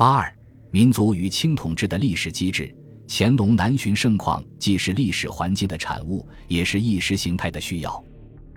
[0.00, 0.34] 八二，
[0.70, 2.74] 民族与清统治的历史机制。
[3.06, 8.02] 乾隆南巡盛况既是历史环境的产物，也是意识形态的需要。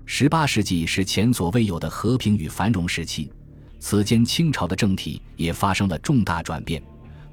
[0.06, 3.29] 十八世纪是前所未有的和平与繁荣时期，
[3.78, 6.82] 此间清朝的政体也发生了重大转变，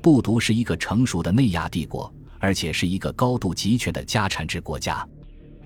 [0.03, 5.09] 不独是一个成熟的内亚帝国，而且是一个高度集权的家产制国家。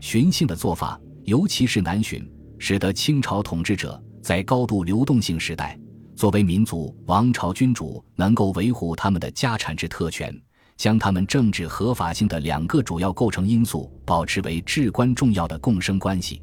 [0.01, 5.79] 巡幸的做法，尤其是南巡，使得清朝统治者在高度流动性时代，
[6.17, 10.35] 作为民族王朝君主，能够维护他们的家产制特权。
[10.77, 16.43] 将他们政治合法性的两个主要构成因素保持为至关重要的共生关系。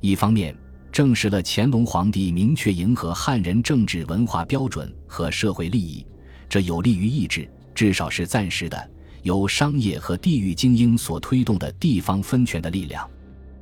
[0.00, 0.54] 一方面，
[0.92, 6.06] 证实了乾隆皇帝明确迎合汉人政治文化标准和社会利益，
[6.50, 8.90] 这有利于抑制，至少是暂时的，
[9.22, 13.08] 由商业和地域精英所推动的地方分权的力量；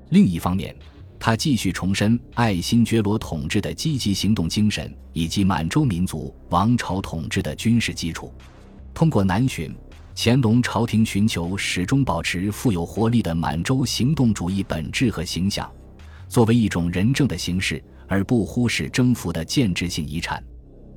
[0.08, 0.74] 另一方面，
[1.20, 8.32] 他继续重申爱新觉罗统治的积极行动精神以及满洲民族王朝统治的军事基础，
[8.94, 9.72] 通过南巡。
[10.22, 15.70] 乾隆朝廷寻求始终保持富有活力的满洲行动主义本质和形象，
[16.28, 20.42] 作为一种仁政的形式，而不忽视征服的建制性遗产。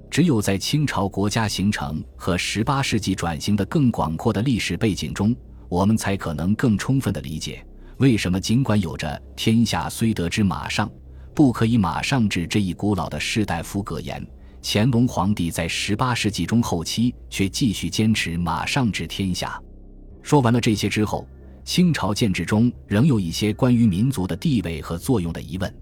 [0.10, 5.34] 只有在清朝国家形成和十八世纪转型的更广阔的历史背景中，
[5.70, 7.66] 我们才可能更充分地理解
[8.04, 10.92] 为什么尽管有着“天下虽得之马上，
[11.34, 14.22] 不可以马上治”这一古老的士大夫格言。
[14.62, 19.58] 乾隆皇帝在十八世纪中后期却继续坚持马上治天下。
[20.22, 21.26] 说完了这些之后，
[21.64, 25.74] 清朝建制中仍有一些关于民族的地位和作用的疑问。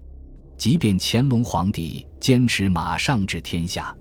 [0.56, 3.92] 即便乾隆皇帝坚持马上治天下，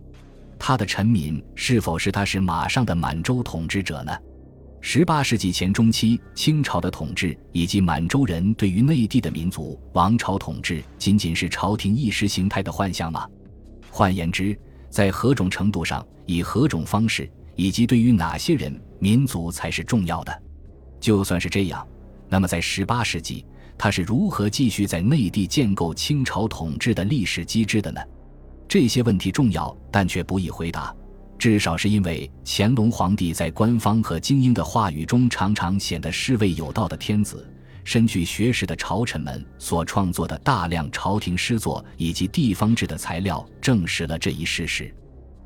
[0.60, 4.16] 他的臣民是否是他是马上的满洲统治者呢？
[4.84, 13.28] 十八世纪前中期，清朝的统治以及满洲人对于内地的民族王朝统治，仅仅是朝廷意识形态的幻象吗？
[13.92, 20.42] 换言之，在何种程度上，以何种方式，以及对于哪些人、民族才是重要的？
[21.00, 21.88] 就算是这样，
[22.28, 23.46] 那么在十八世纪，
[23.78, 28.02] 他是如何继续在内地建构清朝统治的历史机制的呢？
[28.68, 30.94] 这些问题重要，但却不易回答。
[31.42, 37.52] 至少是因为乾隆皇帝在官方和精英的话语中，常常显得是位有道的天子。
[37.84, 44.94] 深具学识的朝臣们所创作的大量朝廷诗作以及地方志的材料，证实了这一事实。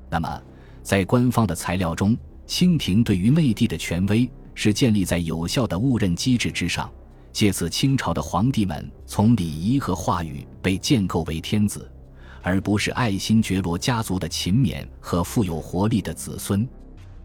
[0.10, 0.42] 那么，
[0.84, 6.92] 在官方的材料中，清廷对于内地的权威是建立在有效的误认机制之上，
[7.32, 11.90] 借此清朝的皇帝们从礼仪和话语被建构为天子，
[12.46, 16.68] 而不是爱新觉罗家族的勤勉和富有活力的子孙。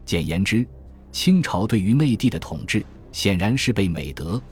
[0.06, 0.66] 简言之，
[1.12, 2.82] 清朝对于内地的统治
[3.12, 4.42] 显然是被美德。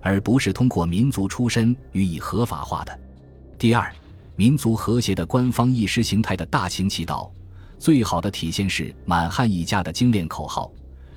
[0.00, 3.00] 而不是通过民族出身予以合法化的。
[3.58, 3.92] 第二，
[4.36, 7.32] 民族和谐的官方意识形态的大行其道，
[7.78, 10.70] 最好的体现是满汉一家的精炼口号。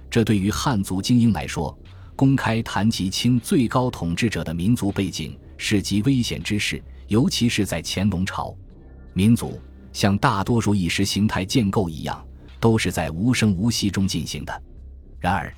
[0.09, 1.77] 这对于汉族精英来说，
[2.15, 8.55] 公开谈及清最高统治者的民族背景是极危险之事，尤其是在乾隆朝。
[9.13, 9.59] 民族
[9.93, 12.23] 像大多数意识形态建构一样，
[12.59, 14.63] 都是在无声无息中进行的。
[15.19, 15.53] 然而，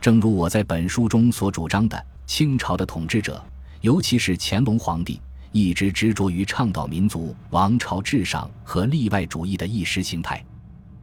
[0.00, 2.06] 正如我在本书中所主张的。
[2.26, 3.42] 清朝的统治者，
[3.80, 5.18] 尤其是乾隆皇帝，
[5.50, 10.44] 一直执着于倡导民族王朝至上和例外主义的意识形态，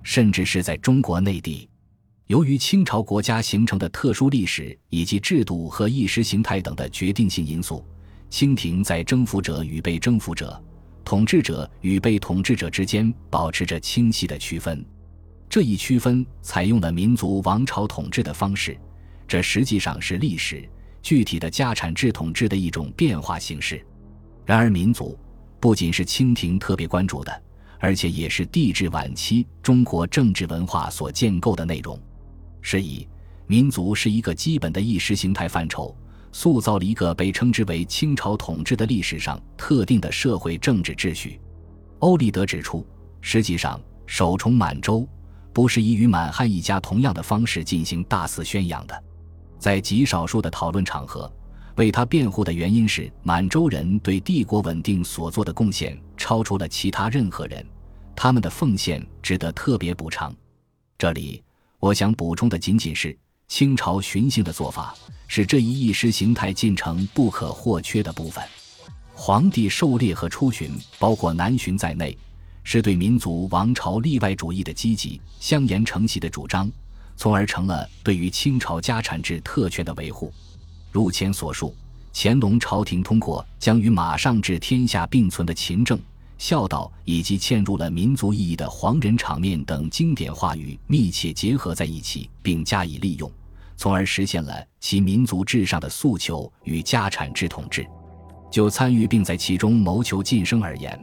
[0.04, 1.68] 甚至是在中国内地。
[2.28, 7.84] 由于清朝国家形成的特殊历史以及制度和意识形态等的决定性因素，
[8.30, 10.64] 清廷在征服者与被征服者、
[11.06, 14.84] 统治者与被统治者之间保持着清晰的区分。
[15.48, 18.76] 这一区分采用了民族王朝统治的方式，
[19.28, 20.68] 这实际上是历史。
[21.04, 23.80] 具体的家产制统治的一种变化形式。
[24.44, 25.16] 然而，民族
[25.60, 27.44] 不仅是清廷特别关注的，
[27.80, 32.02] 而且也是帝制晚期中国政治文化所建构的内容。
[32.60, 33.08] 是以，
[33.46, 35.96] 民族是一个基本的意识形态范畴，
[36.38, 41.40] 塑造了一个被称之为清朝统治的历史上特定的社会政治秩序。
[42.00, 42.86] 欧立德指出，
[43.22, 45.08] 实际上，首崇满洲
[45.54, 49.04] 不是以与满汉一家同样的方式进行大肆宣扬的。
[49.58, 51.32] 在极少数的讨论场合，
[51.78, 57.66] 为他辩护的原因是满洲人对帝国稳定所做的贡献超出了其他任何人，
[58.14, 60.36] 他们的奉献值得特别补偿。
[60.98, 61.42] 这里
[61.80, 63.18] 我想补充的仅仅是，
[63.48, 64.96] 清朝巡幸的做法
[65.28, 68.44] 是这一意识形态进程不可或缺的部分。
[69.14, 72.18] 皇帝狩猎和出巡，包括南巡在内，
[72.64, 76.70] 是对民族王朝例外主义的积极、相沿成习的主张。
[77.18, 80.34] 从而成了对于清朝家产制特权的维护。
[80.92, 81.74] 如前所述，
[82.14, 85.98] 乾隆朝廷通过将与马上治天下并存的勤政，
[86.38, 93.32] 孝道以及嵌入了民族意义的黄人场面等经典话语密切结合在一起，并加以利用，
[93.78, 97.86] 从而实现了其民族至上的诉求与家产制统治。
[98.52, 100.98] 就参与并在其中谋求晋升而言，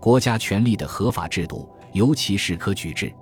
[0.00, 3.12] 国家权力的合法制度，尤其是科举制，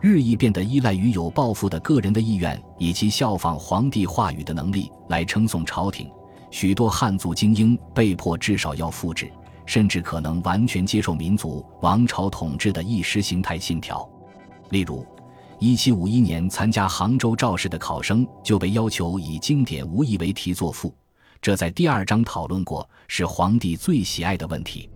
[0.00, 6.10] 日益变得依赖于有抱负的个人的意愿以及效仿皇帝话语的能力来称颂朝廷。
[6.50, 9.30] 许多汉族精英被迫至少要复制。
[9.70, 14.04] 甚至可能完全接受民族王朝统治的意识形态信条，
[14.70, 15.06] 例如
[15.60, 20.92] ，1751年参加杭州召试的考生就被要求以经典无疑为题作赋，
[21.40, 24.90] 这在第二章讨论过，是皇帝最喜爱的问题。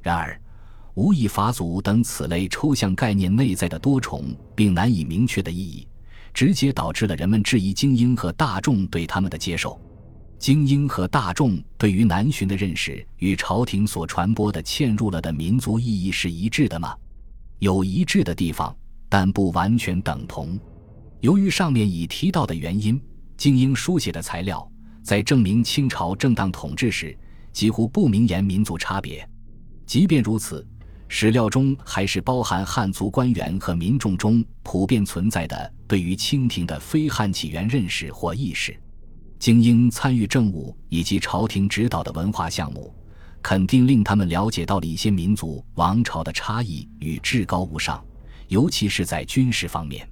[0.00, 0.40] 然而，
[0.94, 5.86] 无以法祖等此类抽象概念内在的多重并难以明确的意义，
[6.32, 9.78] 直接导致了人们质疑精英和大众对他们的接受。
[10.44, 16.94] 精英和大众对于南巡的认识与朝廷所传播的嵌入了的民族意义是一致的吗？
[17.60, 18.76] 有一致的地方，
[19.08, 20.60] 但不完全等同。
[21.20, 23.00] 由于上面已提到的原因，
[23.38, 24.70] 精英书写的材料
[25.02, 27.16] 在证明清朝正当统治时
[27.50, 29.26] 几乎不明言民族差别。
[29.86, 30.62] 即便如此，
[31.08, 38.78] 史料中还是包含汉族官员和民众中普遍存在的对于清廷的非汉起源认识或意识。
[39.44, 42.90] 精英参与政务以及朝廷指导的文化项目，
[43.42, 48.02] 肯定令他们了解到了一些民族王朝的差异与至高无上，
[48.48, 50.08] 尤其是在军事方面。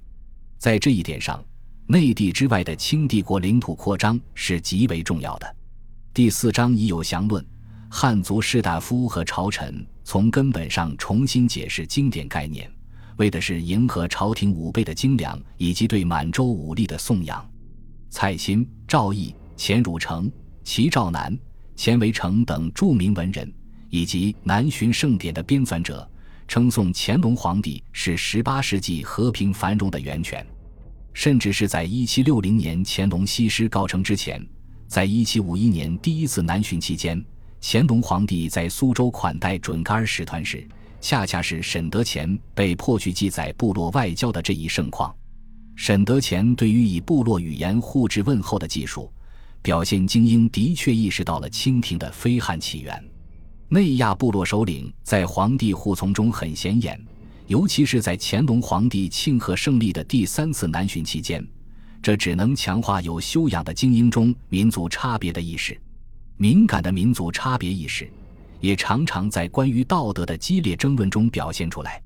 [0.59, 1.43] 在这一点上，
[1.87, 5.55] 内地之外的清帝国领土扩张是极为重要的。
[6.13, 7.43] 第四章已有详论，
[7.89, 12.71] 汉族士大夫和朝臣从根本上重新解释经典概念，
[13.17, 17.43] 为的是迎合朝廷武备的精良以及对满洲武力的颂扬。
[18.13, 20.31] 蔡新、赵毅、钱汝成、
[20.63, 21.35] 齐兆南、
[21.75, 23.51] 钱维成等著名文人，
[23.89, 26.07] 以及南巡盛典的编纂者，
[26.47, 30.45] 称颂乾隆皇帝是十八世纪和平繁荣的源泉。
[31.11, 34.47] 甚至是在一七六零年乾隆西施告成之前，
[34.87, 37.19] 在一七五一年第一次南巡期间，
[37.59, 40.63] 乾隆皇帝在苏州款待准噶尔使团时，
[41.01, 45.11] 恰恰是沈德潜被迫去记载部落外交的这一盛况。
[45.75, 49.11] 沈德潜对于以部落语言互致问候的技术，
[49.61, 53.03] 表现精英的确意识到了清廷的非汉起源。
[53.69, 56.99] 内亚部落首领在皇帝护从中很显眼，
[57.47, 61.45] 尤其是在乾隆皇帝庆贺胜利的第三次南巡期间，
[62.01, 65.79] 这只能强化有修养的精英中民族差别的意识。
[66.37, 68.07] 敏感的民族差别意识，
[68.59, 72.01] 也常常在关于道德的激烈争论中表现出来。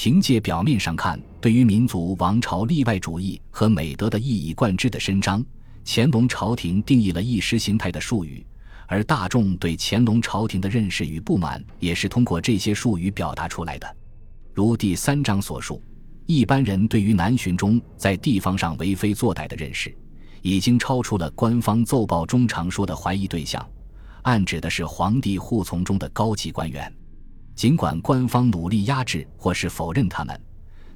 [0.00, 5.44] 凭借表面上看，对于民族王朝例外主义和美德的一以贯之的伸张，
[5.84, 8.46] 乾隆朝廷定义了意识形态的术语，
[8.86, 13.96] 而大众对乾隆朝廷的认识与不满，也是通过这些术语表达出来的。
[14.54, 15.82] 如第三章所述，
[16.26, 19.92] 一般人对于南巡中在地方上为非作歹的认识，
[20.42, 23.68] 已经超出了官方奏报中常说的怀疑对象，
[24.22, 26.88] 暗指的是皇帝护从中的高级官员。
[27.58, 30.40] 尽管官方努力压制或是否认他们，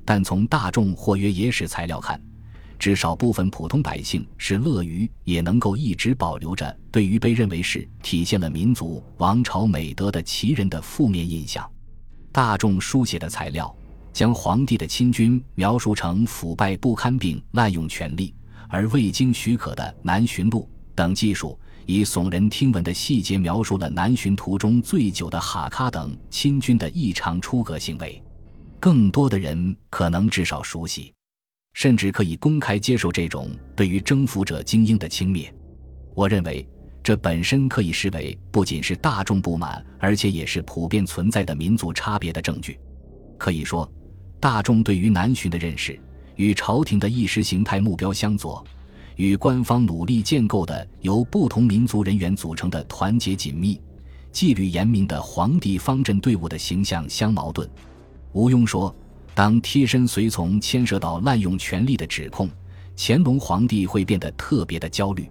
[0.04, 2.22] 但从大众或曰野史材料看，
[2.78, 11.68] 至少部分普通百姓是乐于也能够一直保留着对于被认为是体现了民族王朝美德的旗人的负面印象。
[12.30, 13.76] 大众书写的材料
[14.12, 18.32] 将皇帝的亲军描述成腐败不堪并滥用权力，
[18.68, 21.58] 而未经许可的南巡路等技术。
[21.86, 28.22] 以耸人听闻的细节描述了南巡途中醉酒的哈卡等亲军的异常出格行为，
[28.78, 31.12] 更多的人可能至少熟悉，
[31.74, 35.50] 甚至可以公开接受这种对于征服者精英的轻蔑。
[36.14, 36.66] 我认为，
[37.02, 42.78] 这本身可以视为不仅是大众不满，而且也是普遍存在的民族差别的证据。
[43.38, 43.90] 可以说，
[44.38, 45.98] 大众对于南巡的认识
[46.36, 48.64] 与朝廷的意识形态目标相左。
[49.16, 53.80] 与官方努力建构的由不同民族人员组成的团结紧密、
[54.30, 57.68] 纪律严明的皇帝方阵队伍的形象相矛盾。
[58.32, 58.94] 吴庸说
[59.34, 62.48] ：“当贴身随从牵涉到滥用权力的指控，
[62.96, 65.28] 乾隆皇帝会变得特别的焦虑。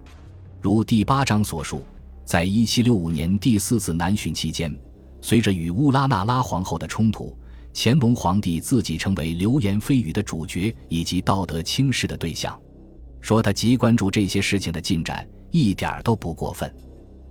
[0.60, 1.82] 如第八章所述，
[2.24, 4.72] 在一七六五年第四次南巡期间，
[5.20, 7.36] 随着与乌拉那拉皇后的冲突，
[7.74, 12.56] 乾隆皇帝自己成为流言蜚语的主角以及道德轻视的对象。”
[13.22, 16.70] 说他极关注这些事情的进展，一点儿都不过分。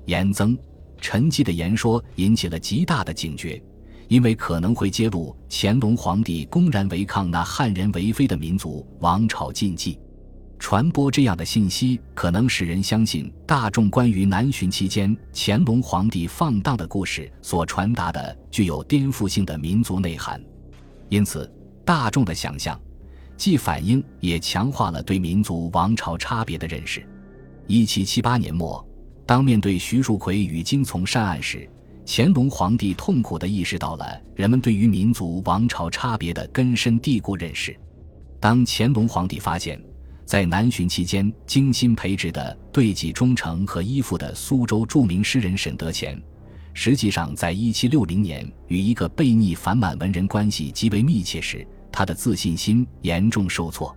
[0.06, 0.58] 严增、
[1.00, 3.62] 陈寂的言说引起了极大的警觉，
[4.08, 10.00] 因为可能会揭露乾隆皇帝公然违抗那汉人为妃的民族王朝禁忌。
[10.58, 20.40] 传播这样的信息，可能使人相信大众关于南巡期间乾隆皇帝放荡的故事所传达的具有颠覆性的民族内涵。
[21.10, 21.52] 因此，
[21.84, 22.80] 大众的想象
[23.42, 27.04] 既反映也强化了对民族王朝差别的认识。
[27.66, 28.88] 一七七八年末，
[29.26, 31.68] 当面对徐树奎与金从善案时，
[32.06, 34.06] 乾隆皇帝痛苦地意识到了
[34.36, 37.76] 人们对于民族王朝差别的根深蒂固认识。
[38.40, 39.82] 当乾隆皇帝发现，
[40.24, 46.16] 在南巡期间，精心培植的对己忠诚和依附的苏州著名诗人沈德潜，
[46.76, 53.96] 实际上在一七六零年与一个悖逆反满文人关系极为密切时，他的自信心严重受挫。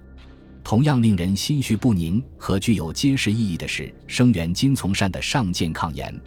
[0.62, 6.18] 同样令人心绪不宁和具有揭示意义的是，声援金从善的上谏抗言，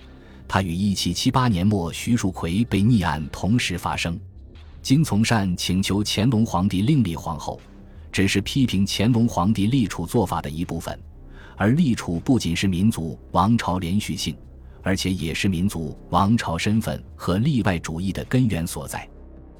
[0.47, 4.19] 他与一七七八年末徐树奎被逆案同时发生。
[4.81, 7.59] 金从善请求乾隆皇帝另立皇后。
[8.09, 10.97] 只是批评乾隆皇帝立储做法的一部分，
[11.55, 14.35] 而立储不仅是民族王朝连续性，
[14.81, 19.07] 而且也是民族王朝身份和例外主义的根源所在。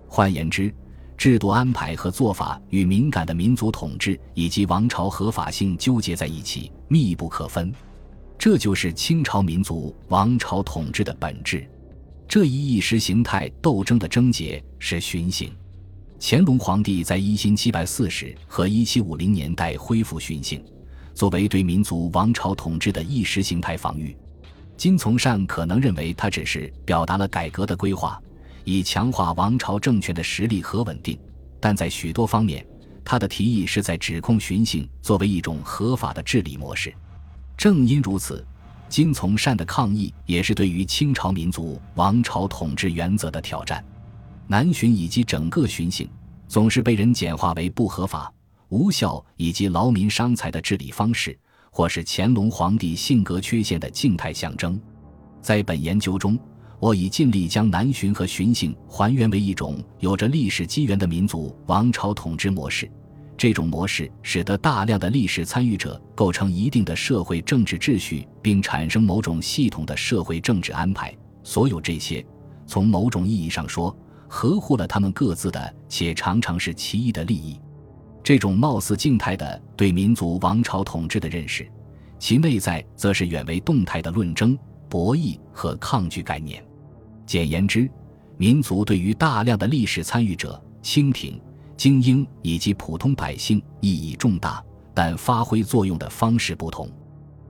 [0.07, 0.73] 换言之，
[1.17, 7.73] 制度安排和做法与敏感的民族统治以及王朝合法性纠结在一起，密不可分。
[8.37, 11.67] 这就是清朝民族王朝统治的本质。
[12.27, 15.51] 这一意识形态斗争的症结是巡幸。
[16.19, 20.63] 乾隆皇帝在一七七四十和一七五零年代恢复巡幸，
[21.15, 24.15] 作为对民族王朝统治的意识形态防御。
[24.75, 28.21] 金从善可能认为他只是表达了改革的规划，
[28.69, 31.17] 以强化王朝政权的实力和稳定，
[31.57, 32.67] 但在许多方面，
[33.01, 36.93] 他的提议是在指控巡幸作为一种合法的治理模式。
[37.55, 38.45] 正因如此，
[38.89, 43.81] 金从善的抗议也是对于清朝民族王朝统治原则的挑战。
[44.47, 46.05] 南巡以及整个巡行，
[46.49, 48.29] 总是被人简化为不合法、
[48.67, 51.39] 无效以及劳民伤财的治理方式，
[51.71, 54.77] 或是乾隆皇帝性格缺陷的静态象征。
[55.41, 56.37] 在本研究中，
[56.79, 62.89] 我已尽力将南巡和巡幸还原为一种有着历史机缘的民族王朝统治模式。
[63.35, 71.15] 这种模式使得大量的历史参与者构成一定的社会政治秩序，并产生某种系统的社会政治安排。
[71.43, 72.25] 所有这些，
[72.65, 73.95] 从某种意义上说，
[74.27, 77.59] 合乎了他们各自的且常常是奇异的利益。
[78.23, 81.71] 这种貌似静态的对民族王朝统治的认识，
[82.19, 84.57] 其内在则是远为动态的论争、
[84.89, 86.63] 博弈和抗拒概念。
[87.27, 87.87] 简言之，
[88.37, 91.39] 民族对于大量的历史参与者、清廷、
[91.75, 96.89] 精英以及普通百姓意义重大，但发挥作用的方式不同。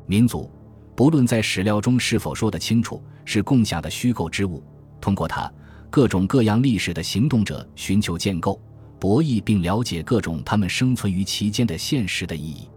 [0.08, 0.52] 民族，
[0.96, 4.64] 不论在史料中是否说得清楚，是共享的虚构之物，
[5.00, 5.50] 通过它。
[5.90, 8.60] 各种各样历史的行动者寻求建构、
[9.00, 12.68] 博弈并了解各种他们生存于其间的现实的意义。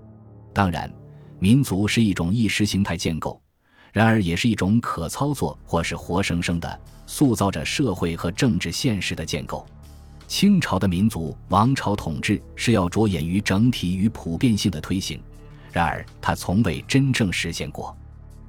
[0.53, 0.93] 当然，
[1.41, 3.41] 民族是一种意识形态建构，
[3.93, 9.67] 然而也是一种可操作或是活生生的塑造着社会和政治现实的建构。
[10.27, 15.21] 清朝的民族王朝统治是要着眼于整体与普遍性的推行，
[15.73, 17.97] 然而它从未真正实现过。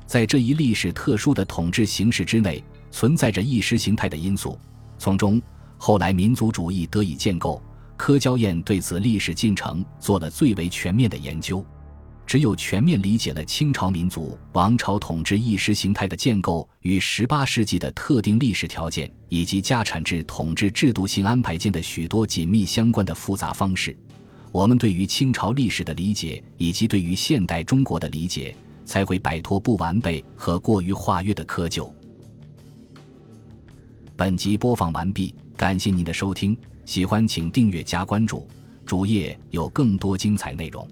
[0.05, 2.63] 在这一历史特殊的统治形式之内。
[2.93, 4.60] 存在着意识形态的因素，
[4.98, 5.41] 从中
[5.77, 7.63] 后来民族主义得以建构。
[7.95, 11.65] 柯娇燕对此历史进程做了最为全面的研究。
[12.31, 23.93] 只有全面理解了清朝民族王朝统治意识形态的建构与十八世纪的特定历史条件以及家产制统治制度性安排间的许多紧密相关的复杂方式，
[24.50, 31.91] 我们对于清朝历史的理解以及对于现代中国的理解，才会摆脱不完备和过于化约的窠臼。
[34.15, 38.47] 本集播放完毕，感谢您的收听，喜欢请订阅加关注，
[38.85, 40.88] 主页有更多精彩内容。